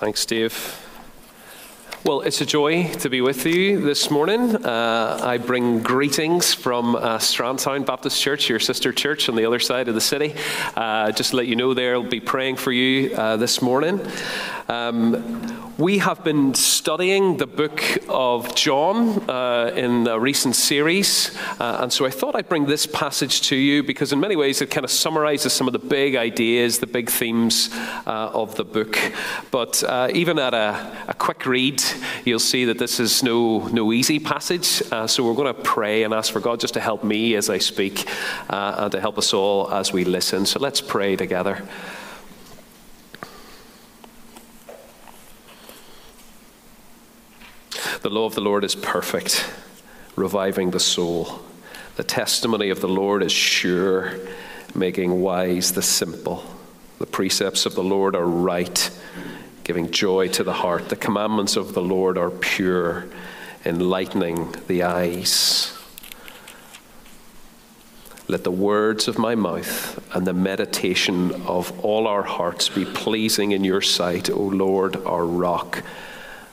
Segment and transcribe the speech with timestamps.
[0.00, 0.80] Thanks, Dave.
[2.04, 4.56] Well, it's a joy to be with you this morning.
[4.56, 9.58] Uh, I bring greetings from uh, Strandtown Baptist Church, your sister church on the other
[9.58, 10.34] side of the city.
[10.74, 14.00] Uh, just to let you know, they'll be praying for you uh, this morning.
[14.70, 15.49] Um,
[15.80, 21.90] we have been studying the book of John uh, in a recent series, uh, and
[21.90, 24.84] so I thought I'd bring this passage to you because, in many ways, it kind
[24.84, 27.70] of summarizes some of the big ideas, the big themes
[28.06, 28.98] uh, of the book.
[29.50, 31.82] But uh, even at a, a, quick read,
[32.26, 34.82] you'll see that this is no, no easy passage.
[34.92, 37.48] Uh, so we're going to pray and ask for God just to help me as
[37.48, 38.06] I speak
[38.50, 40.44] uh, and to help us all as we listen.
[40.44, 41.66] So let's pray together.
[48.02, 49.46] The law of the Lord is perfect,
[50.16, 51.42] reviving the soul.
[51.96, 54.18] The testimony of the Lord is sure,
[54.74, 56.42] making wise the simple.
[56.98, 58.90] The precepts of the Lord are right,
[59.64, 60.88] giving joy to the heart.
[60.88, 63.04] The commandments of the Lord are pure,
[63.66, 65.76] enlightening the eyes.
[68.28, 73.52] Let the words of my mouth and the meditation of all our hearts be pleasing
[73.52, 75.82] in your sight, O Lord, our rock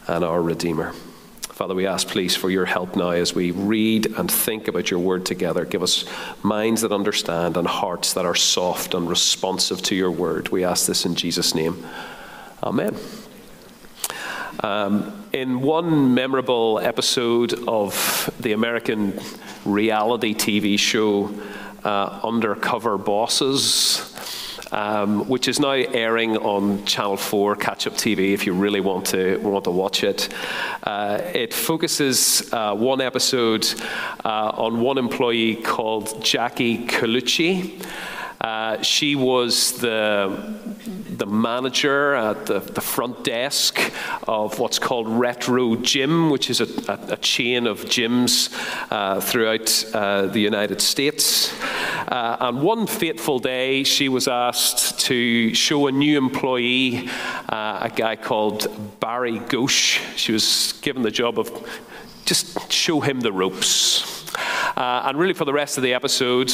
[0.07, 0.93] and our Redeemer.
[1.57, 4.99] Father, we ask, please, for your help now as we read and think about your
[4.99, 5.65] word together.
[5.65, 6.05] Give us
[6.43, 10.49] minds that understand and hearts that are soft and responsive to your word.
[10.49, 11.83] We ask this in Jesus' name.
[12.61, 12.95] Amen.
[14.59, 19.19] Um, in one memorable episode of the American
[19.65, 21.33] reality TV show
[21.83, 24.13] uh, Undercover Bosses,
[24.71, 29.07] um, which is now airing on Channel 4 Catch Up TV if you really want
[29.07, 30.29] to, want to watch it.
[30.83, 33.67] Uh, it focuses uh, one episode
[34.25, 37.83] uh, on one employee called Jackie Colucci.
[38.39, 40.55] Uh, she was the,
[41.09, 43.79] the manager at the, the, front desk
[44.27, 48.53] of what's called Retro Gym, which is a, a, a chain of gyms
[48.91, 51.51] uh, throughout uh, the United States.
[52.07, 57.09] Uh, and one fateful day, she was asked to show a new employee,
[57.49, 59.99] uh, a guy called Barry Ghosh.
[60.15, 61.51] She was given the job of
[62.25, 64.33] just show him the ropes.
[64.77, 66.53] Uh, and really, for the rest of the episode,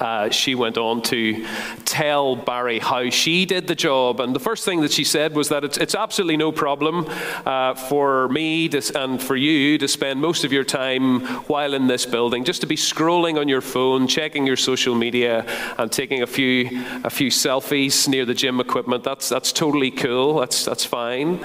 [0.00, 1.46] uh, she went on to
[1.84, 4.20] tell Barry how she did the job.
[4.20, 7.06] And the first thing that she said was that it's, it's absolutely no problem
[7.46, 11.86] uh, for me to, and for you to spend most of your time while in
[11.86, 15.46] this building just to be scrolling on your phone, checking your social media,
[15.78, 16.68] and taking a few,
[17.04, 19.04] a few selfies near the gym equipment.
[19.04, 20.40] That's, that's totally cool.
[20.40, 21.42] That's, that's fine.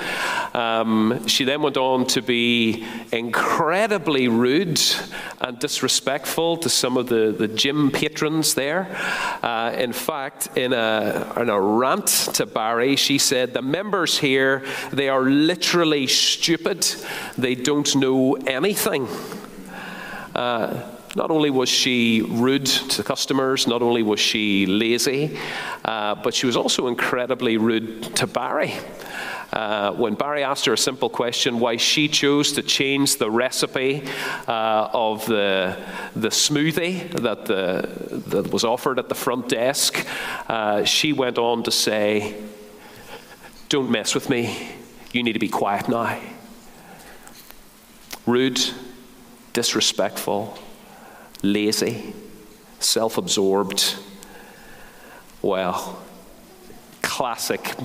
[0.54, 4.82] Um, she then went on to be incredibly rude
[5.40, 8.88] and disrespectful to some of the, the gym patrons there.
[9.44, 14.64] Uh, in fact, in a, in a rant to Barry, she said, The members here,
[14.92, 16.82] they are literally stupid.
[17.38, 19.08] They don't know anything.
[20.36, 25.38] Uh, not only was she rude to customers, not only was she lazy,
[25.86, 28.74] uh, but she was also incredibly rude to Barry.
[29.54, 34.04] Uh, when Barry asked her a simple question, why she chose to change the recipe
[34.48, 35.78] uh, of the,
[36.16, 37.88] the smoothie that, the,
[38.30, 40.08] that was offered at the front desk,
[40.48, 42.36] uh, she went on to say,
[43.70, 44.70] Don't mess with me.
[45.12, 46.20] You need to be quiet now.
[48.26, 48.60] Rude,
[49.54, 50.58] disrespectful,
[51.44, 52.16] lazy,
[52.80, 53.96] self absorbed.
[55.44, 56.02] Well,
[57.04, 57.76] classic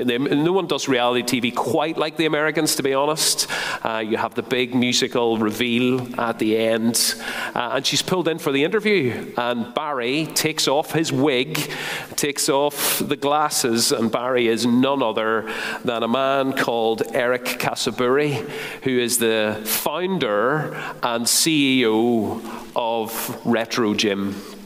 [0.00, 3.48] no one does reality TV quite like the Americans, to be honest.
[3.84, 7.16] Uh, you have the big musical reveal at the end,
[7.54, 9.34] uh, and she's pulled in for the interview.
[9.36, 11.72] And Barry takes off his wig,
[12.14, 15.52] takes off the glasses, and Barry is none other
[15.84, 18.48] than a man called Eric Casaburi,
[18.84, 22.40] who is the founder and CEO
[22.76, 24.57] of Retro Gym.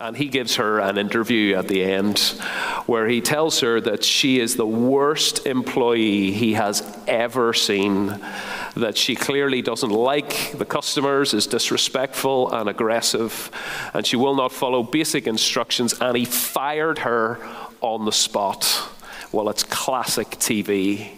[0.00, 2.18] And he gives her an interview at the end
[2.86, 8.20] where he tells her that she is the worst employee he has ever seen,
[8.76, 13.50] that she clearly doesn't like the customers, is disrespectful and aggressive,
[13.94, 17.38] and she will not follow basic instructions, and he fired her
[17.80, 18.88] on the spot.
[19.30, 21.12] Well, it's classic TV.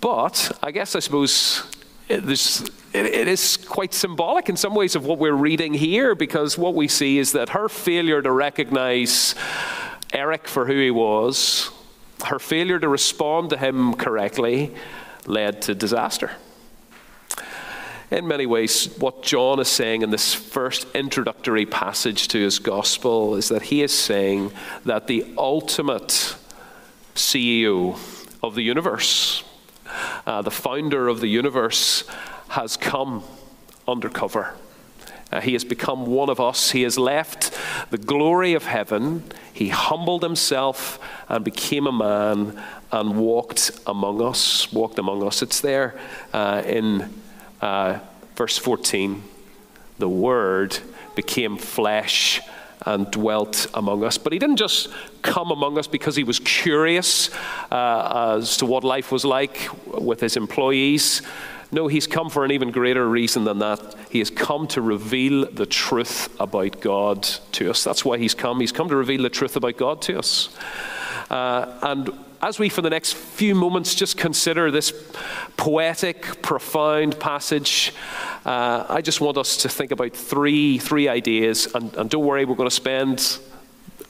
[0.00, 1.64] But I guess I suppose
[2.10, 6.88] it is quite symbolic in some ways of what we're reading here because what we
[6.88, 9.34] see is that her failure to recognize
[10.12, 11.70] Eric for who he was,
[12.24, 14.74] her failure to respond to him correctly,
[15.26, 16.32] led to disaster.
[18.10, 23.36] In many ways, what John is saying in this first introductory passage to his gospel
[23.36, 24.50] is that he is saying
[24.84, 26.34] that the ultimate
[27.14, 27.96] CEO
[28.42, 29.44] of the universe.
[30.26, 32.04] Uh, the founder of the universe
[32.48, 33.22] has come
[33.86, 34.54] undercover.
[35.32, 36.72] Uh, he has become one of us.
[36.72, 37.56] He has left
[37.90, 39.22] the glory of heaven.
[39.52, 44.72] He humbled himself and became a man and walked among us.
[44.72, 45.42] Walked among us.
[45.42, 45.98] It's there
[46.32, 47.12] uh, in
[47.60, 48.00] uh,
[48.34, 49.22] verse 14.
[49.98, 50.78] The Word
[51.14, 52.40] became flesh
[52.86, 54.18] and dwelt among us.
[54.18, 54.88] But he didn't just
[55.22, 57.30] come among us because he was curious
[57.70, 61.22] uh, as to what life was like with his employees.
[61.72, 63.94] No, he's come for an even greater reason than that.
[64.10, 67.22] He has come to reveal the truth about God
[67.52, 67.84] to us.
[67.84, 68.60] That's why he's come.
[68.60, 70.48] He's come to reveal the truth about God to us.
[71.30, 72.10] Uh, and
[72.42, 74.92] as we, for the next few moments, just consider this
[75.56, 77.92] poetic, profound passage,
[78.46, 81.66] uh, I just want us to think about three, three ideas.
[81.74, 83.38] And, and don't worry, we're going to spend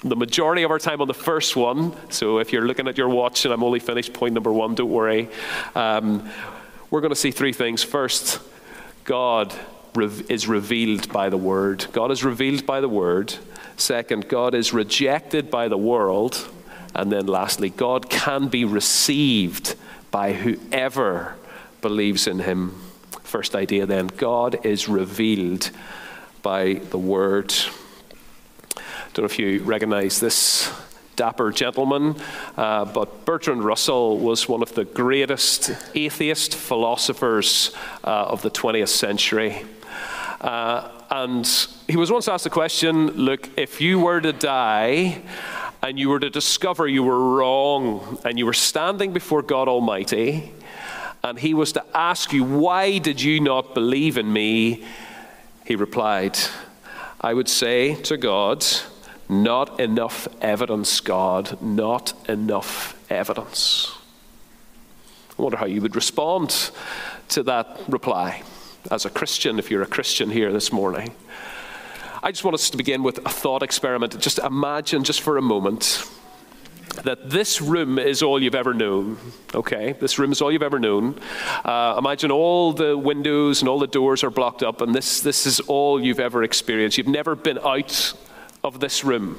[0.05, 1.95] the majority of our time on the first one.
[2.11, 4.91] So if you're looking at your watch and I'm only finished point number one, don't
[4.91, 5.29] worry.
[5.75, 6.31] Um,
[6.91, 7.83] we're going to see three things.
[7.83, 8.41] First,
[9.05, 9.53] God
[10.29, 11.87] is revealed by the Word.
[11.93, 13.35] God is revealed by the Word.
[13.77, 16.49] Second, God is rejected by the world.
[16.95, 19.77] And then lastly, God can be received
[20.11, 21.37] by whoever
[21.81, 22.81] believes in Him.
[23.23, 25.71] First idea then God is revealed
[26.43, 27.55] by the Word.
[28.77, 28.83] I
[29.13, 30.73] Don't know if you recognize this
[31.17, 32.17] dapper gentleman,
[32.57, 38.89] uh, but Bertrand Russell was one of the greatest atheist philosophers uh, of the 20th
[38.89, 39.65] century.
[40.41, 41.47] Uh, and
[41.89, 45.21] he was once asked the question look, if you were to die
[45.83, 50.53] and you were to discover you were wrong and you were standing before God Almighty,
[51.23, 54.85] and he was to ask you, Why did you not believe in me?
[55.65, 56.39] He replied,
[57.21, 58.65] I would say to God,
[59.29, 63.95] not enough evidence, God, not enough evidence.
[65.39, 66.71] I wonder how you would respond
[67.29, 68.43] to that reply
[68.91, 71.15] as a Christian, if you're a Christian here this morning.
[72.23, 74.19] I just want us to begin with a thought experiment.
[74.21, 76.05] Just imagine, just for a moment,
[77.05, 79.17] that this room is all you've ever known.
[79.55, 81.19] Okay, this room is all you've ever known.
[81.65, 85.47] Uh, imagine all the windows and all the doors are blocked up, and this, this
[85.47, 86.99] is all you've ever experienced.
[86.99, 88.13] You've never been out
[88.63, 89.39] of this room.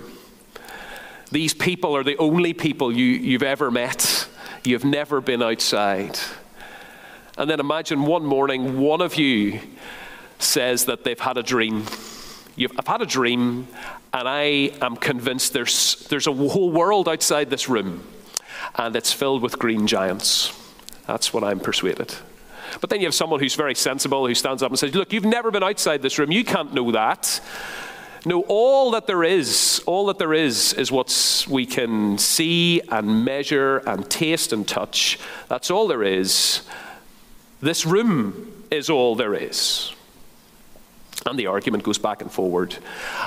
[1.31, 4.27] These people are the only people you, you've ever met.
[4.63, 6.18] You've never been outside.
[7.38, 9.60] And then imagine one morning, one of you
[10.39, 11.86] says that they've had a dream.
[12.57, 13.68] I've had a dream,
[14.13, 18.03] and I am convinced there's, there's a whole world outside this room,
[18.75, 20.57] and it's filled with green giants.
[21.07, 22.13] That's what I'm persuaded.
[22.80, 25.25] But then you have someone who's very sensible who stands up and says, Look, you've
[25.25, 26.31] never been outside this room.
[26.31, 27.42] You can't know that.
[28.24, 33.25] No, all that there is, all that there is, is what we can see and
[33.25, 35.18] measure and taste and touch.
[35.48, 36.62] That's all there is.
[37.62, 39.92] This room is all there is.
[41.26, 42.78] And the argument goes back and forward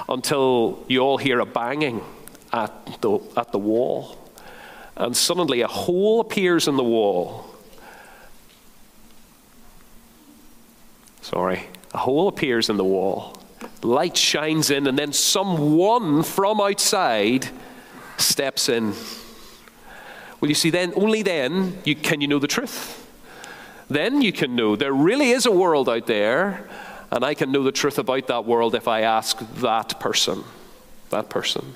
[0.08, 2.02] until you all hear a banging
[2.52, 4.18] at the, at the wall.
[4.96, 7.46] And suddenly a hole appears in the wall.
[11.22, 13.38] Sorry, a hole appears in the wall
[13.84, 17.48] light shines in, and then someone from outside
[18.16, 18.94] steps in.
[20.40, 23.00] Well, you see, then only then you, can you know the truth.
[23.88, 26.68] Then you can know there really is a world out there,
[27.14, 30.44] and I can know the truth about that world if I ask that person.
[31.08, 31.74] That person.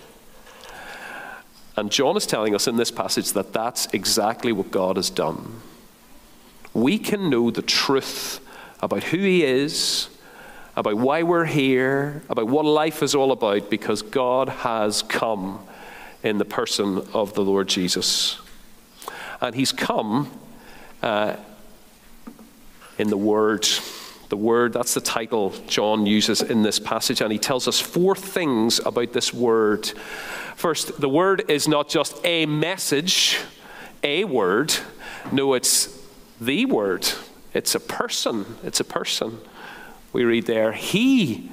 [1.77, 5.61] And John is telling us in this passage that that's exactly what God has done.
[6.75, 8.41] We can know the truth
[8.83, 10.11] about who He is
[10.79, 15.59] about why we're here, about what life is all about, because God has come
[16.23, 18.39] in the person of the Lord Jesus.
[19.41, 20.31] And He's come
[21.03, 21.35] uh,
[22.97, 23.67] in the Word.
[24.29, 28.15] The Word, that's the title John uses in this passage, and he tells us four
[28.15, 29.87] things about this Word.
[30.57, 33.39] First, the Word is not just a message,
[34.03, 34.75] a word.
[35.33, 35.99] No, it's
[36.41, 37.09] the Word.
[37.55, 38.45] It's a person.
[38.63, 39.39] It's a person
[40.13, 41.51] we read there, He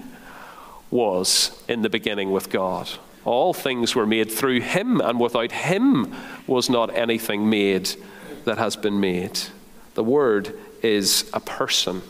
[0.90, 2.90] was in the beginning with God.
[3.26, 6.16] All things were made through Him, and without Him
[6.48, 7.90] was not anything made
[8.46, 9.40] that has been made.
[9.96, 12.02] The Word is a person.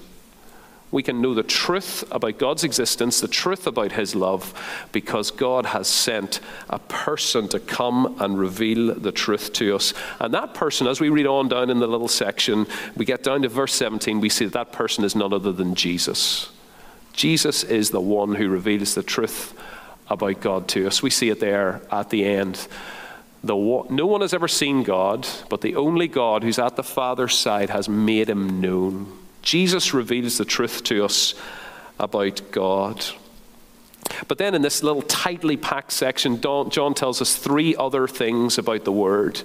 [0.96, 4.54] We can know the truth about God's existence, the truth about His love,
[4.94, 9.94] because God has sent a person to come and reveal the truth to us.
[10.22, 13.42] And that person, as we read on down in the little section, we get down
[13.42, 16.50] to verse 17, we see that that person is none other than Jesus.
[17.12, 19.54] Jesus is the one who reveals the truth
[20.10, 21.04] about God to us.
[21.04, 22.70] We see it there at the end.
[23.44, 27.38] the, no one has ever seen God, but the only God who's at the Father's
[27.38, 29.25] side has made him known.
[29.46, 31.36] Jesus reveals the truth to us
[32.00, 33.06] about God.
[34.28, 38.84] But then in this little tightly packed section, John tells us three other things about
[38.86, 39.42] the Word.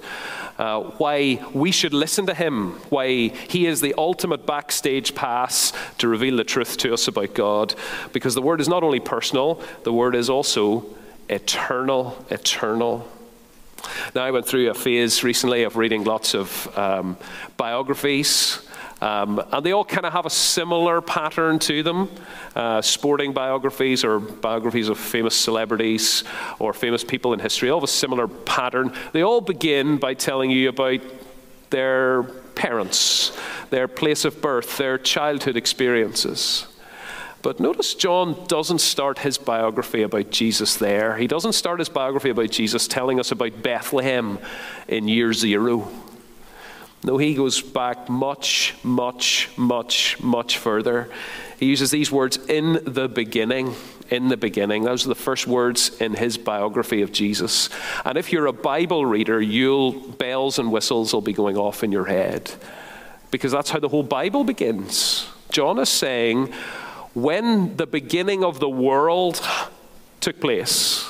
[0.57, 6.07] Uh, why we should listen to Him, why He is the ultimate backstage pass to
[6.07, 7.75] reveal the truth to us about God.
[8.11, 10.85] Because the Word is not only personal, the Word is also
[11.29, 13.07] eternal, eternal.
[14.13, 17.17] Now, I went through a phase recently of reading lots of um,
[17.57, 18.67] biographies.
[19.01, 22.09] Um, and they all kind of have a similar pattern to them
[22.55, 26.23] uh, sporting biographies or biographies of famous celebrities
[26.59, 28.93] or famous people in history, all have a similar pattern.
[29.11, 30.99] They all begin by telling you about
[31.71, 33.35] their parents,
[33.71, 36.67] their place of birth, their childhood experiences.
[37.41, 41.17] But notice John doesn't start his biography about Jesus there.
[41.17, 44.37] He doesn't start his biography about Jesus telling us about Bethlehem
[44.87, 45.89] in year zero.
[47.03, 51.09] No, he goes back much, much, much, much further.
[51.59, 53.73] He uses these words in the beginning.
[54.09, 54.83] In the beginning.
[54.83, 57.69] Those are the first words in his biography of Jesus.
[58.03, 61.93] And if you're a Bible reader, you'll bells and whistles will be going off in
[61.93, 62.51] your head.
[63.31, 65.29] Because that's how the whole Bible begins.
[65.49, 66.51] John is saying,
[67.13, 69.41] when the beginning of the world
[70.19, 71.09] took place,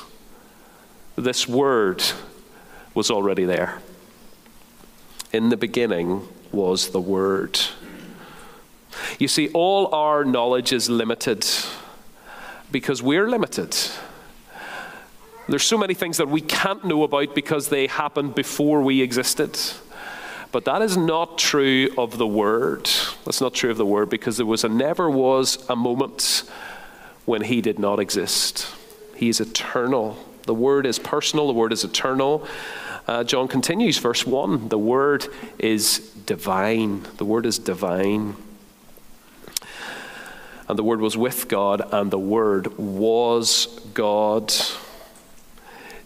[1.16, 2.04] this word
[2.94, 3.82] was already there.
[5.34, 7.60] In the beginning was the Word.
[9.18, 11.46] You see, all our knowledge is limited
[12.72, 13.78] because we're limited.
[15.48, 19.58] There's so many things that we can't know about because they happened before we existed.
[20.52, 22.90] But that is not true of the Word.
[23.26, 26.44] That's not true of the Word because there was a never was a moment
[27.26, 28.68] when He did not exist.
[29.16, 30.18] He is eternal.
[30.46, 32.46] The Word is personal, the Word is eternal.
[33.12, 35.28] Uh, John continues, verse 1 the Word
[35.60, 37.06] is divine.
[37.18, 38.38] The Word is divine.
[40.70, 44.54] And the Word was with God, and the Word was God.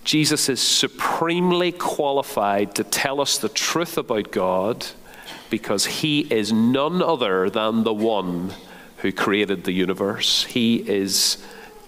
[0.03, 4.87] Jesus is supremely qualified to tell us the truth about God
[5.51, 8.51] because he is none other than the one
[8.97, 10.45] who created the universe.
[10.45, 11.37] He is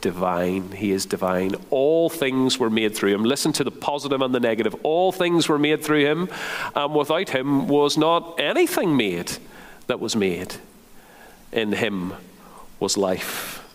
[0.07, 0.71] divine.
[0.71, 1.53] He is divine.
[1.69, 3.25] All things were made through him.
[3.25, 4.73] Listen to the positive and the negative.
[4.83, 6.29] All things were made through him,
[6.73, 9.33] and without him was not anything made
[9.87, 10.55] that was made.
[11.51, 12.13] In him
[12.79, 13.67] was life.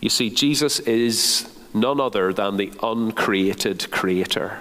[0.00, 4.58] You see, Jesus is none other than the uncreated creator.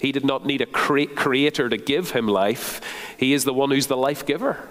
[0.00, 2.80] He did not need a cre- creator to give him life.
[3.18, 4.68] He is the one who's the life giver.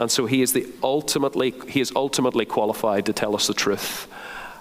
[0.00, 4.08] And so he is the ultimately he is ultimately qualified to tell us the truth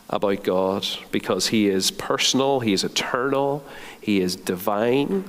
[0.10, 3.64] about God because he is personal, he is eternal,
[4.02, 5.24] he is divine.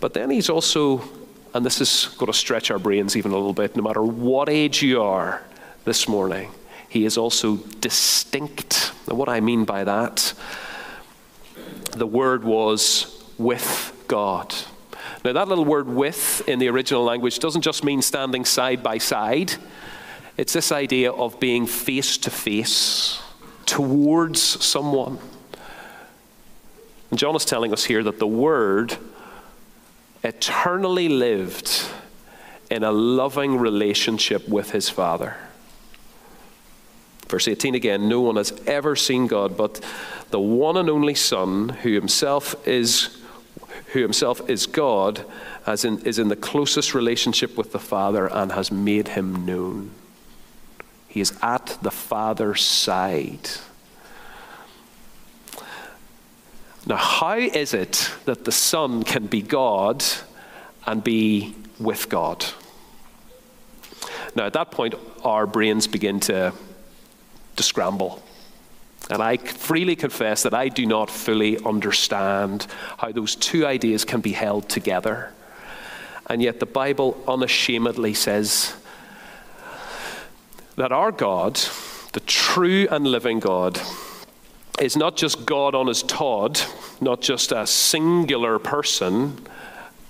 [0.00, 1.02] But then he's also
[1.54, 4.50] and this is going to stretch our brains even a little bit no matter what
[4.50, 5.42] age you are
[5.86, 6.50] this morning
[6.86, 8.92] he is also distinct.
[9.08, 10.34] Now, what I mean by that,
[11.92, 14.54] the word was with God.
[15.26, 18.98] Now, that little word with in the original language doesn't just mean standing side by
[18.98, 19.54] side,
[20.36, 23.20] it's this idea of being face to face
[23.64, 25.18] towards someone.
[27.10, 28.98] And John is telling us here that the Word
[30.22, 31.88] eternally lived
[32.70, 35.36] in a loving relationship with his Father.
[37.26, 39.84] Verse 18 again No one has ever seen God, but
[40.30, 43.25] the one and only Son, who himself is,
[43.96, 45.24] who himself is God,
[45.66, 49.90] as in, is in the closest relationship with the Father and has made him known.
[51.08, 53.48] He is at the Father's side.
[56.84, 60.04] Now, how is it that the Son can be God
[60.86, 62.44] and be with God?
[64.34, 66.52] Now, at that point, our brains begin to
[67.56, 68.22] to scramble.
[69.08, 72.66] And I freely confess that I do not fully understand
[72.98, 75.32] how those two ideas can be held together.
[76.28, 78.74] And yet the Bible unashamedly says
[80.74, 81.60] that our God,
[82.12, 83.80] the true and living God,
[84.80, 86.60] is not just God on his Todd,
[87.00, 89.38] not just a singular person,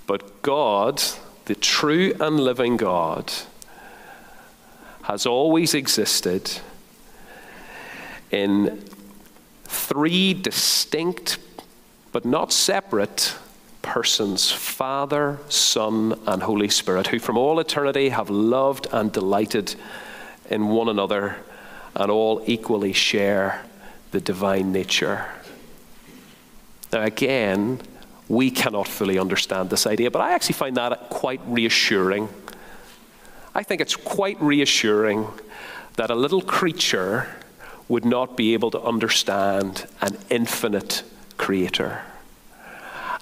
[0.07, 1.01] but God,
[1.45, 3.31] the true and living God,
[5.03, 6.59] has always existed
[8.31, 8.83] in
[9.63, 11.37] three distinct
[12.11, 13.35] but not separate
[13.81, 19.75] persons Father, Son, and Holy Spirit, who from all eternity have loved and delighted
[20.49, 21.37] in one another
[21.95, 23.63] and all equally share
[24.11, 25.25] the divine nature.
[26.91, 27.81] Now, again,
[28.29, 30.11] we cannot fully understand this idea.
[30.11, 32.29] But I actually find that quite reassuring.
[33.55, 35.27] I think it's quite reassuring
[35.95, 37.27] that a little creature
[37.87, 41.03] would not be able to understand an infinite
[41.37, 42.01] creator.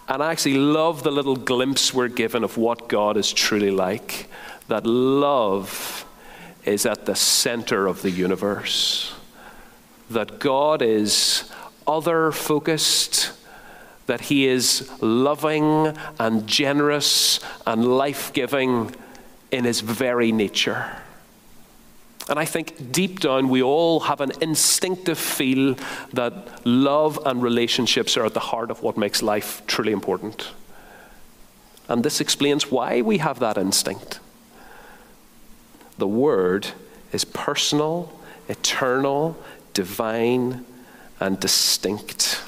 [0.08, 4.28] And I actually love the little glimpse we're given of what God is truly like.
[4.68, 6.06] That love
[6.64, 9.14] is at the center of the universe.
[10.10, 11.50] That God is
[11.88, 13.32] other focused,
[14.06, 18.96] that He is loving and generous and life giving
[19.52, 21.02] in His very nature.
[22.28, 25.76] And I think deep down we all have an instinctive feel
[26.14, 30.50] that love and relationships are at the heart of what makes life truly important.
[31.88, 34.20] And this explains why we have that instinct.
[36.00, 36.68] The Word
[37.12, 38.12] is personal,
[38.50, 39.38] eternal,
[39.74, 40.66] divine,
[41.20, 42.42] and distinct.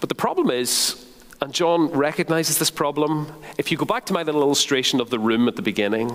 [0.00, 1.03] But the problem is,
[1.40, 5.18] and John recognizes this problem, if you go back to my little illustration of the
[5.18, 6.14] room at the beginning,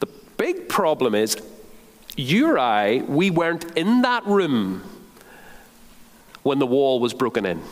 [0.00, 1.36] the big problem is
[2.16, 4.82] you or I, we weren't in that room
[6.42, 7.62] when the wall was broken in.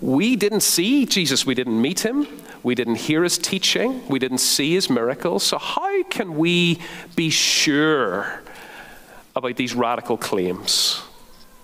[0.00, 2.28] We didn't see Jesus, we didn't meet him,
[2.62, 5.42] we didn't hear his teaching, we didn't see his miracles.
[5.42, 6.78] So, how can we
[7.16, 8.42] be sure
[9.34, 11.02] about these radical claims?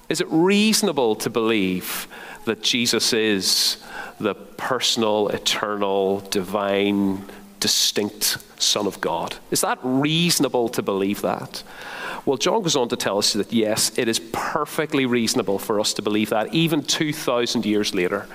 [0.08, 2.08] Is it reasonable to believe
[2.44, 3.82] that Jesus is
[4.20, 7.24] the personal, eternal, divine,
[7.60, 9.36] distinct Son of God?
[9.50, 11.62] Is that reasonable to believe that?
[12.26, 15.92] Well, John goes on to tell us that yes, it is perfectly reasonable for us
[15.94, 18.26] to believe that, even 2,000 years later,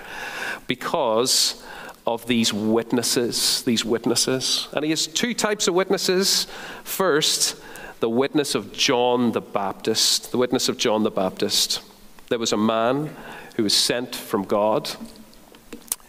[0.67, 1.63] because
[2.05, 4.67] of these witnesses, these witnesses.
[4.73, 6.47] And he has two types of witnesses.
[6.83, 7.55] First,
[7.99, 11.81] the witness of John the Baptist, the witness of John the Baptist.
[12.29, 13.15] There was a man
[13.59, 14.89] who was sent from God.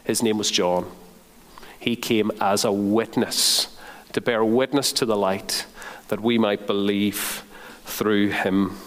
[0.04, 0.88] His name was John.
[1.80, 3.76] He came as a witness
[4.12, 5.66] to bear witness to the light
[6.10, 7.42] that we might believe
[7.84, 8.78] through him.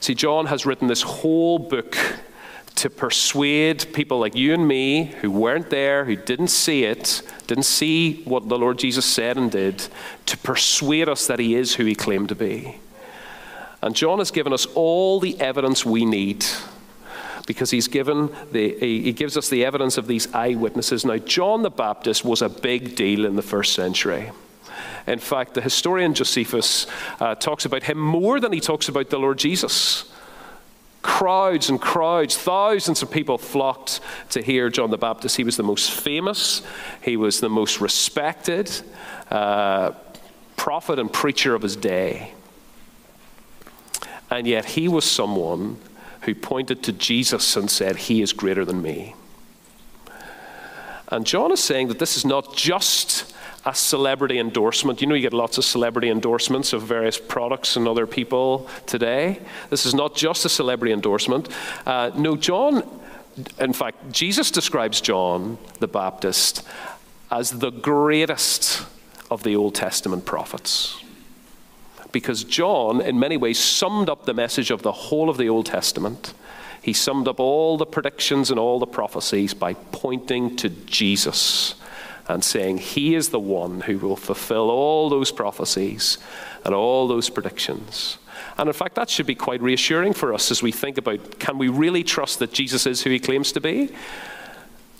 [0.00, 1.96] See, John has written this whole book
[2.74, 7.62] to persuade people like you and me who weren't there, who didn't see it, didn't
[7.62, 9.86] see what the Lord Jesus said and did,
[10.26, 12.80] to persuade us that he is who he claimed to be.
[13.82, 16.44] And John has given us all the evidence we need
[17.46, 21.04] because he's given the, he gives us the evidence of these eyewitnesses.
[21.04, 24.30] Now, John the Baptist was a big deal in the first century.
[25.06, 26.86] In fact, the historian Josephus
[27.20, 30.10] uh, talks about him more than he talks about the Lord Jesus.
[31.02, 35.36] Crowds and crowds, thousands of people flocked to hear John the Baptist.
[35.36, 36.62] He was the most famous,
[37.00, 38.68] he was the most respected
[39.30, 39.92] uh,
[40.56, 42.32] prophet and preacher of his day.
[44.28, 45.78] And yet, he was someone
[46.26, 49.14] who pointed to Jesus and said, He is greater than me.
[51.08, 53.32] And John is saying that this is not just
[53.64, 55.00] a celebrity endorsement.
[55.00, 59.40] You know, you get lots of celebrity endorsements of various products and other people today.
[59.70, 61.48] This is not just a celebrity endorsement.
[61.86, 62.82] Uh, no, John,
[63.58, 66.66] in fact, Jesus describes John the Baptist
[67.30, 68.84] as the greatest
[69.30, 71.02] of the Old Testament prophets.
[72.16, 75.66] Because John, in many ways, summed up the message of the whole of the Old
[75.66, 76.32] Testament.
[76.80, 81.74] He summed up all the predictions and all the prophecies by pointing to Jesus
[82.26, 86.16] and saying, He is the one who will fulfill all those prophecies
[86.64, 88.16] and all those predictions.
[88.56, 91.58] And in fact, that should be quite reassuring for us as we think about can
[91.58, 93.94] we really trust that Jesus is who he claims to be?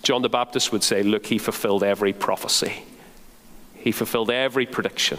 [0.02, 2.84] John the Baptist would say, Look, he fulfilled every prophecy,
[3.74, 5.18] he fulfilled every prediction.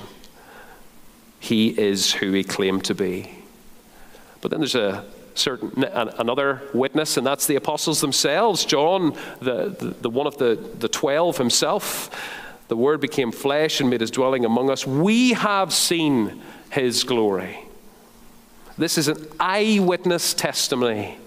[1.39, 3.32] He is who he claimed to be.
[4.41, 8.65] But then there's a certain another witness, and that's the apostles themselves.
[8.65, 12.10] John, the, the, the, one of the, the twelve himself,
[12.67, 14.86] the Word became flesh and made his dwelling among us.
[14.86, 17.60] We have seen his glory.
[18.78, 21.17] This is an eyewitness testimony,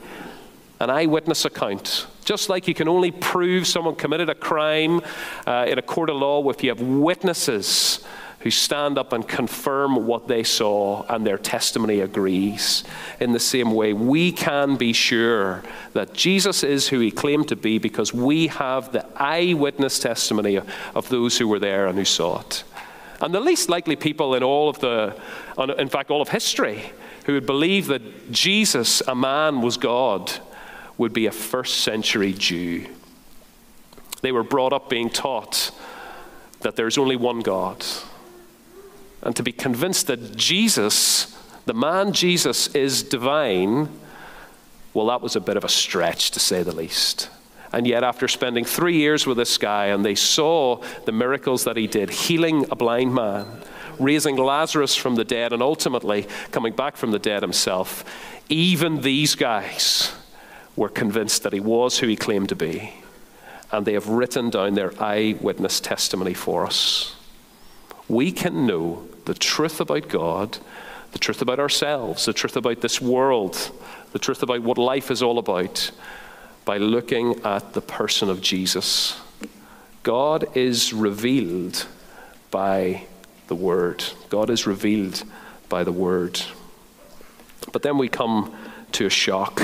[0.81, 2.07] an eyewitness account.
[2.25, 5.01] Just like you can only prove someone committed a crime
[5.47, 8.05] uh, in a court of law if you have witnesses
[8.41, 12.85] who stand up and confirm what they saw and their testimony agrees.
[13.21, 17.57] In the same way, we can be sure that Jesus is who he claimed to
[17.57, 20.59] be because we have the eyewitness testimony
[20.95, 22.65] of those who were there and who saw it.
[23.21, 25.15] And the least likely people in all of the,
[25.79, 26.93] in fact, all of history,
[27.27, 30.33] who would believe that Jesus, a man, was God,
[30.97, 32.87] would be a first century Jew.
[34.23, 35.71] They were brought up being taught
[36.61, 37.85] that there's only one God
[39.23, 43.89] and to be convinced that Jesus, the man Jesus, is divine,
[44.93, 47.31] Well, that was a bit of a stretch, to say the least.
[47.73, 51.77] And yet, after spending three years with this guy, and they saw the miracles that
[51.77, 53.47] he did, healing a blind man,
[54.01, 58.05] raising Lazarus from the dead, and ultimately coming back from the dead himself,
[58.49, 60.13] even these guys
[60.75, 62.93] were convinced that he was who he claimed to be.
[63.71, 67.15] And they have written down their eyewitness testimony for us.
[68.09, 70.59] We can know the truth about God,
[71.13, 73.71] the truth about ourselves, the truth about this world,
[74.11, 75.93] the truth about what life is all about
[76.65, 79.21] by looking at the person of Jesus.
[80.03, 81.87] God is revealed
[82.51, 83.07] by
[83.47, 84.03] the Word.
[84.31, 85.23] God is revealed
[85.69, 86.43] by the Word.
[87.71, 88.53] But then we come
[88.91, 89.63] to a shock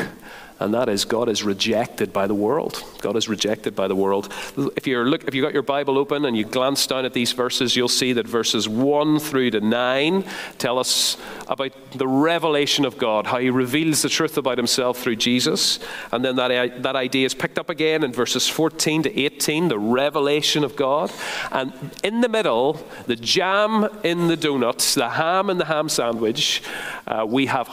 [0.59, 2.83] and that is God is rejected by the world.
[3.01, 4.33] God is rejected by the world.
[4.77, 7.33] If you're look, if you got your Bible open and you glance down at these
[7.33, 10.25] verses, you'll see that verses one through to nine
[10.57, 15.17] tell us about the revelation of God, how He reveals the truth about Himself through
[15.17, 15.79] Jesus,
[16.11, 19.79] and then that that idea is picked up again in verses 14 to 18, the
[19.79, 21.13] revelation of God,
[21.53, 26.63] and in the middle, the jam in the donuts, the ham in the ham sandwich,
[27.07, 27.69] uh, we have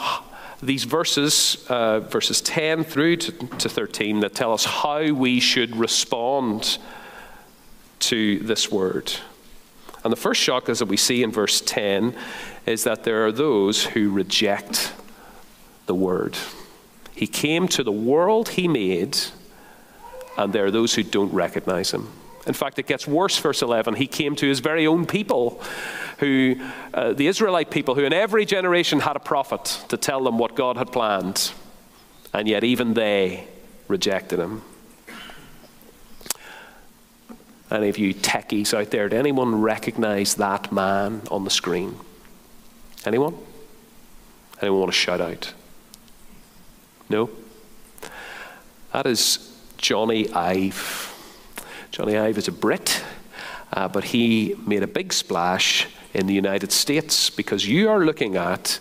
[0.66, 5.76] these verses, uh, verses 10 through to, to 13, that tell us how we should
[5.76, 6.78] respond
[8.00, 9.14] to this word.
[10.04, 12.16] And the first shock, as we see in verse 10,
[12.66, 14.94] is that there are those who reject
[15.86, 16.38] the word.
[17.16, 19.18] He came to the world he made,
[20.38, 22.10] and there are those who don't recognize him.
[22.46, 23.96] In fact, it gets worse, verse 11.
[23.96, 25.62] He came to his very own people,
[26.24, 26.56] who,
[26.94, 30.56] uh, the Israelite people, who in every generation had a prophet to tell them what
[30.56, 31.52] God had planned,
[32.32, 33.46] and yet even they
[33.90, 34.62] rejected him.
[37.70, 42.00] Any of you techies out there, did anyone recognize that man on the screen?
[43.06, 43.36] Anyone?
[44.62, 45.54] Anyone want to shout out?
[47.10, 47.30] No?
[48.94, 51.10] That is Jony Ive.
[51.92, 53.04] Jony Ive is a Brit,
[53.74, 58.36] uh, but he made a big splash in the United States because you are looking
[58.36, 58.80] at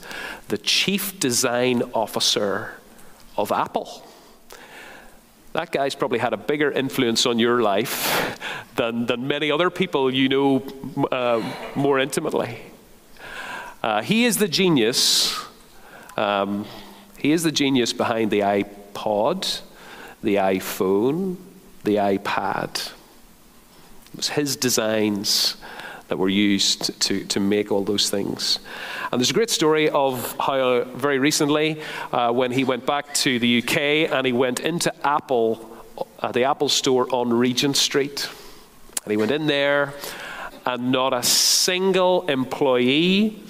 [0.48, 2.74] the chief design officer
[3.36, 4.06] of Apple.
[5.52, 8.38] That guy's probably had a bigger influence on your life
[8.76, 10.62] than, than many other people you know
[11.10, 11.42] uh,
[11.74, 12.58] more intimately.
[13.82, 15.38] Uh, he is the genius.
[16.16, 16.66] Um,
[17.18, 19.60] he is the genius behind the iPod,
[20.22, 21.36] the iPhone,
[21.84, 22.92] the iPad.
[24.12, 25.56] It was his designs
[26.12, 28.58] that were used to, to make all those things.
[29.10, 31.80] And there's a great story of how, very recently,
[32.12, 33.78] uh, when he went back to the UK
[34.12, 35.74] and he went into Apple,
[36.18, 38.28] uh, the Apple store on Regent Street.
[39.04, 39.94] And he went in there,
[40.66, 43.42] and not a single employee,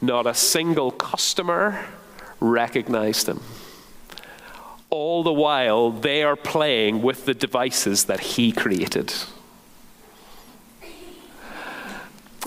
[0.00, 1.84] not a single customer
[2.40, 3.42] recognized him.
[4.88, 9.12] All the while, they are playing with the devices that he created.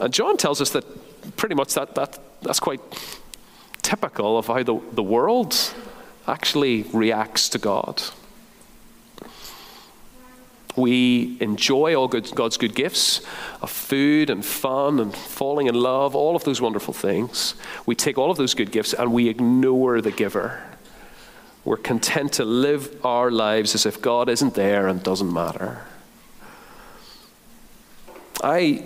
[0.01, 2.81] And John tells us that pretty much that, that, that's quite
[3.83, 5.55] typical of how the, the world
[6.27, 8.01] actually reacts to God.
[10.75, 13.21] We enjoy all good, God's good gifts
[13.61, 17.53] of food and fun and falling in love, all of those wonderful things.
[17.85, 20.63] We take all of those good gifts and we ignore the giver.
[21.63, 25.85] We're content to live our lives as if God isn't there and doesn't matter.
[28.43, 28.85] I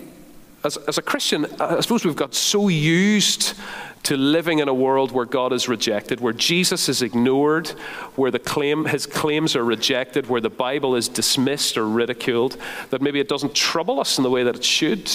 [0.66, 3.54] as, as a Christian, I suppose we've got so used
[4.02, 7.68] to living in a world where God is rejected, where Jesus is ignored,
[8.16, 12.56] where the claim, his claims are rejected, where the Bible is dismissed or ridiculed,
[12.90, 15.10] that maybe it doesn't trouble us in the way that it should.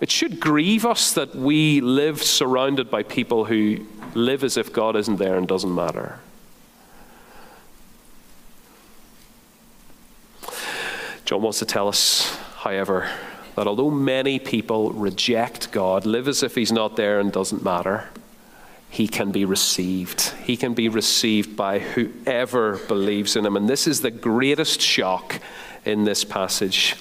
[0.00, 4.94] It should grieve us that we live surrounded by people who live as if God
[4.96, 6.20] isn't there and doesn't matter.
[11.24, 13.10] John wants to tell us, however,
[13.58, 18.04] that although many people reject God, live as if He's not there and doesn't matter,
[18.88, 20.28] He can be received.
[20.44, 23.56] He can be received by whoever believes in Him.
[23.56, 25.40] And this is the greatest shock
[25.84, 26.94] in this passage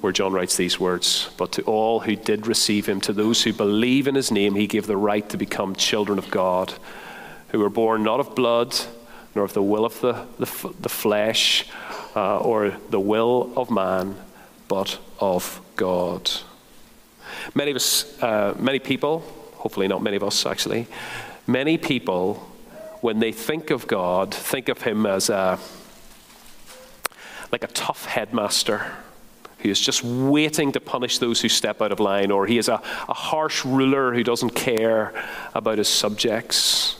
[0.00, 3.52] where John writes these words But to all who did receive him, to those who
[3.52, 6.72] believe in his name, he gave the right to become children of God,
[7.48, 8.74] who were born not of blood,
[9.34, 11.66] nor of the will of the, the, the flesh,
[12.16, 14.16] uh, or the will of man,
[14.70, 16.30] but of God.
[17.56, 19.18] Many of us, uh, many people,
[19.54, 20.86] hopefully not many of us actually,
[21.48, 22.34] many people,
[23.00, 25.58] when they think of God, think of Him as a,
[27.50, 28.92] like a tough headmaster
[29.58, 32.68] who is just waiting to punish those who step out of line, or he is
[32.68, 35.12] a, a harsh ruler who doesn't care
[35.52, 36.96] about his subjects.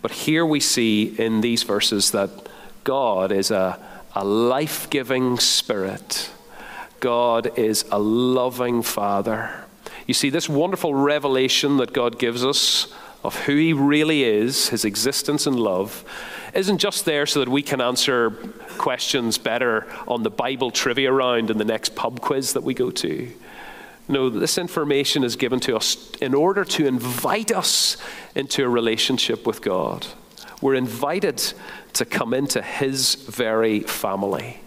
[0.00, 2.30] But here we see in these verses that
[2.84, 3.78] God is a,
[4.14, 6.30] a life giving spirit,
[7.06, 9.64] God is a loving Father.
[10.08, 12.92] You see, this wonderful revelation that God gives us
[13.22, 16.04] of who He really is, His existence and love,
[16.52, 18.30] isn't just there so that we can answer
[18.76, 22.90] questions better on the Bible trivia round in the next pub quiz that we go
[22.90, 23.30] to.
[24.08, 27.98] No, this information is given to us in order to invite us
[28.34, 30.08] into a relationship with God.
[30.60, 31.40] We're invited
[31.92, 34.58] to come into His very family,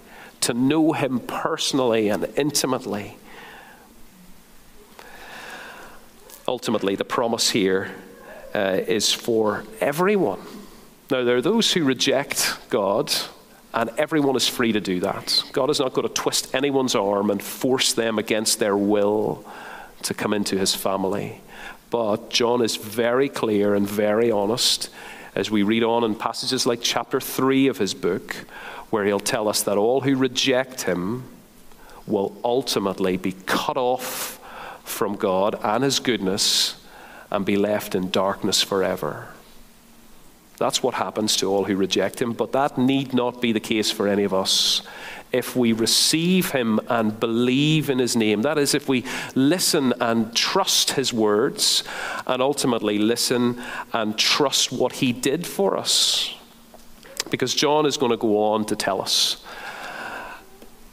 [0.42, 3.18] to know Him personally and intimately.
[6.48, 7.92] Ultimately, the promise here
[8.56, 10.40] uh, is for everyone.
[11.12, 13.12] Now, there are those who reject God,
[13.74, 15.44] and everyone is free to do that.
[15.52, 19.46] God is not going to twist anyone's arm and force them against their will
[20.04, 21.42] to come into his family.
[21.90, 24.90] But John is very clear and very honest
[25.36, 28.36] as we read on in passages like chapter 3 of his book,
[28.90, 31.24] where he'll tell us that all who reject him
[32.08, 34.40] will ultimately be cut off
[34.84, 36.76] from God and his goodness
[37.32, 39.30] and be left in darkness forever.
[40.58, 43.92] That's what happens to all who reject him, but that need not be the case
[43.92, 44.82] for any of us.
[45.32, 50.36] If we receive him and believe in his name, that is, if we listen and
[50.36, 51.84] trust his words,
[52.28, 53.62] and ultimately listen
[53.94, 56.36] and trust what he did for us.
[57.30, 59.44] Because John is going to go on to tell us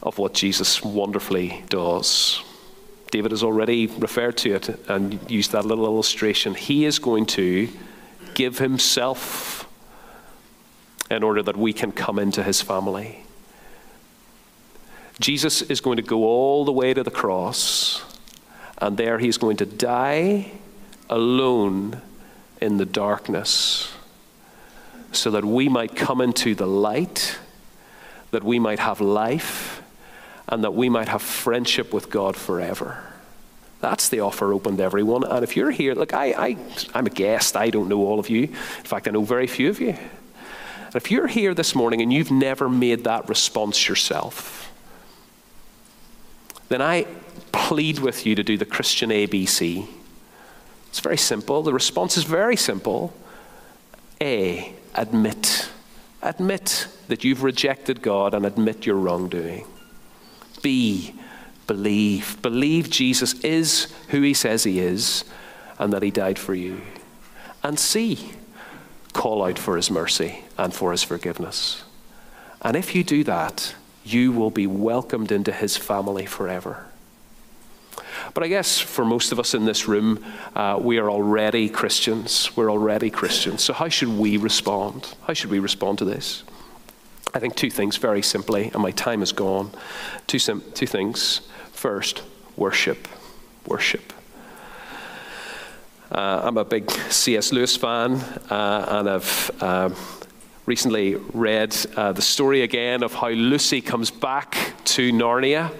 [0.02, 2.42] of what Jesus wonderfully does.
[3.10, 6.54] David has already referred to it and used that little illustration.
[6.54, 7.68] He is going to
[8.34, 9.68] give himself
[11.10, 13.24] in order that we can come into his family.
[15.20, 18.04] Jesus is going to go all the way to the cross,
[18.78, 20.52] and there he's going to die
[21.08, 22.02] alone
[22.60, 23.95] in the darkness
[25.12, 27.38] so that we might come into the light,
[28.30, 29.82] that we might have life,
[30.48, 33.02] and that we might have friendship with God forever.
[33.80, 35.24] That's the offer open to everyone.
[35.24, 36.56] And if you're here, look, I, I,
[36.94, 37.56] I'm a guest.
[37.56, 38.42] I don't know all of you.
[38.44, 38.48] In
[38.84, 39.90] fact, I know very few of you.
[40.86, 44.72] And if you're here this morning and you've never made that response yourself,
[46.68, 47.06] then I
[47.52, 49.86] plead with you to do the Christian ABC.
[50.88, 51.62] It's very simple.
[51.62, 53.12] The response is very simple.
[54.20, 55.68] A, admit.
[56.22, 59.64] Admit that you've rejected God and admit your wrongdoing.
[60.62, 61.14] B,
[61.66, 62.40] believe.
[62.42, 65.24] Believe Jesus is who he says he is
[65.78, 66.80] and that he died for you.
[67.62, 68.32] And C,
[69.12, 71.84] call out for his mercy and for his forgiveness.
[72.62, 76.86] And if you do that, you will be welcomed into his family forever.
[78.34, 82.54] But I guess for most of us in this room, uh, we are already Christians.
[82.56, 83.62] We're already Christians.
[83.62, 85.14] So, how should we respond?
[85.26, 86.44] How should we respond to this?
[87.34, 89.70] I think two things very simply, and my time is gone.
[90.26, 91.42] Two, two things.
[91.72, 92.22] First,
[92.56, 93.08] worship.
[93.66, 94.12] Worship.
[96.10, 97.52] Uh, I'm a big C.S.
[97.52, 98.14] Lewis fan,
[98.48, 99.90] uh, and I've uh,
[100.64, 105.72] recently read uh, the story again of how Lucy comes back to Narnia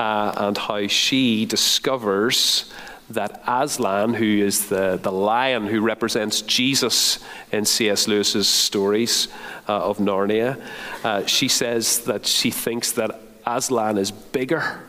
[0.00, 2.72] uh, and how she discovers
[3.10, 7.18] that Aslan, who is the, the lion who represents Jesus
[7.52, 8.08] in C.S.
[8.08, 9.28] Lewis's stories
[9.68, 10.58] uh, of Narnia,
[11.04, 14.80] uh, she says that she thinks that Aslan is bigger.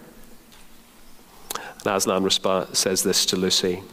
[1.83, 3.83] And Aslan resp- says this to Lucy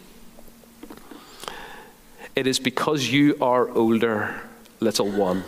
[2.36, 4.40] It is because you are older,
[4.78, 5.42] little one,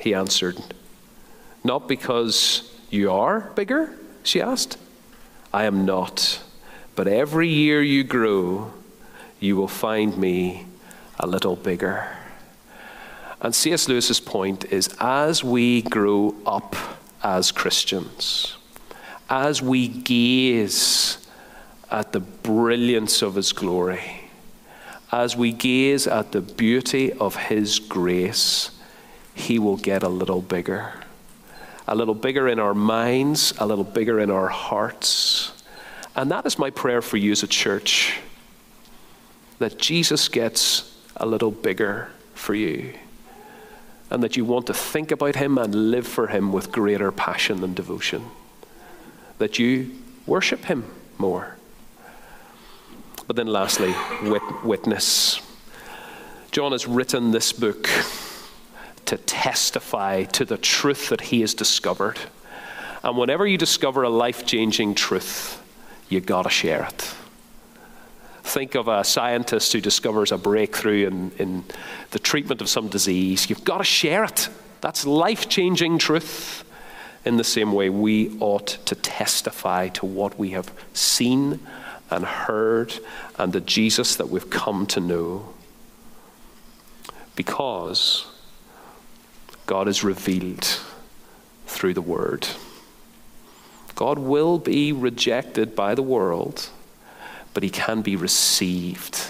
[0.00, 0.58] he answered.
[1.62, 4.76] Not because you are bigger, she asked.
[5.54, 6.42] I am not.
[6.96, 8.72] But every year you grow,
[9.38, 10.66] you will find me
[11.20, 12.08] a little bigger.
[13.40, 13.88] And C.S.
[13.88, 16.74] Lewis's point is as we grow up
[17.22, 18.56] as Christians,
[19.30, 21.18] as we gaze
[21.88, 24.28] at the brilliance of His glory,
[25.12, 28.72] as we gaze at the beauty of His grace,
[29.36, 31.03] He will get a little bigger.
[31.86, 35.52] A little bigger in our minds, a little bigger in our hearts
[36.16, 38.18] and that is my prayer for you as a church
[39.58, 42.94] that Jesus gets a little bigger for you.
[44.10, 47.64] And that you want to think about him and live for him with greater passion
[47.64, 48.24] and devotion.
[49.38, 49.90] That you
[50.26, 50.84] worship him
[51.18, 51.56] more.
[53.26, 55.40] But then, lastly, wit- witness.
[56.52, 57.88] John has written this book
[59.06, 62.18] to testify to the truth that he has discovered
[63.04, 65.62] And whenever you discover a life changing truth,
[66.08, 67.14] you got to share it.
[68.42, 71.64] Think of a scientist who discovers a breakthrough in, in
[72.12, 73.50] the treatment of some disease.
[73.50, 74.48] You've got to share it.
[74.80, 76.64] That's life changing truth.
[77.26, 81.60] In the same way, we ought to testify to what we have seen
[82.10, 82.94] and heard
[83.38, 85.52] and the Jesus that we've come to know.
[87.36, 88.26] Because
[89.66, 90.80] God is revealed
[91.66, 92.48] through the Word.
[93.94, 96.68] God will be rejected by the world,
[97.52, 99.26] but He can be received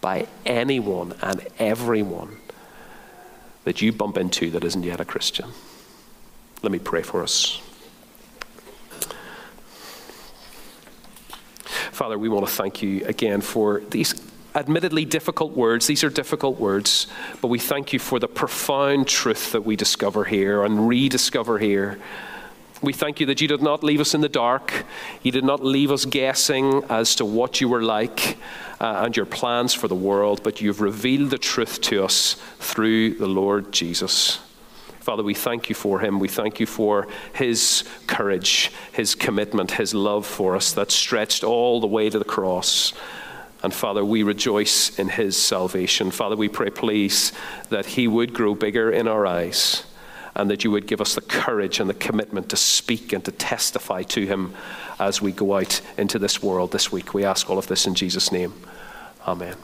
[0.00, 2.36] by anyone and everyone
[3.64, 5.50] that you bump into that isn't yet a Christian.
[6.62, 7.60] Let me pray for us.
[11.92, 14.14] Father, we want to thank you again for these
[14.54, 15.86] admittedly difficult words.
[15.86, 17.06] These are difficult words,
[17.40, 21.98] but we thank you for the profound truth that we discover here and rediscover here.
[22.82, 24.84] We thank you that you did not leave us in the dark.
[25.22, 28.36] You did not leave us guessing as to what you were like
[28.80, 33.14] uh, and your plans for the world, but you've revealed the truth to us through
[33.14, 34.38] the Lord Jesus.
[35.00, 36.18] Father, we thank you for him.
[36.18, 41.80] We thank you for his courage, his commitment, his love for us that stretched all
[41.80, 42.92] the way to the cross.
[43.64, 46.10] And Father, we rejoice in his salvation.
[46.10, 47.32] Father, we pray, please,
[47.70, 49.84] that he would grow bigger in our eyes
[50.34, 53.32] and that you would give us the courage and the commitment to speak and to
[53.32, 54.52] testify to him
[55.00, 57.14] as we go out into this world this week.
[57.14, 58.52] We ask all of this in Jesus' name.
[59.26, 59.56] Amen.